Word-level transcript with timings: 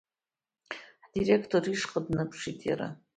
Ҳдиректор 1.05 1.63
ишҟа 1.73 1.99
даанаԥшит 2.05 2.59
иара. 2.69 2.87